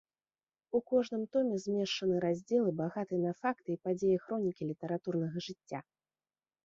У 0.77 0.79
кожным 0.91 1.23
томе 1.35 1.59
змешчаны 1.65 2.15
раздзелы 2.25 2.73
багатай 2.81 3.19
на 3.27 3.33
факты 3.43 3.69
і 3.75 3.81
падзеі 3.87 4.21
хронікі 4.25 4.63
літаратурнага 4.71 5.37
жыцця. 5.51 5.79